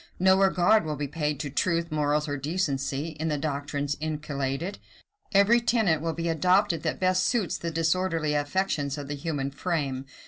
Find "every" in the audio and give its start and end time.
5.31-5.61